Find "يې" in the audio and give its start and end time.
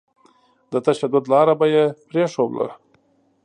1.73-1.85